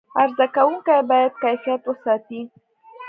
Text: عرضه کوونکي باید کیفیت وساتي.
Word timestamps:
عرضه 0.21 0.45
کوونکي 0.55 0.97
باید 1.09 1.33
کیفیت 1.43 1.81
وساتي. 1.85 2.39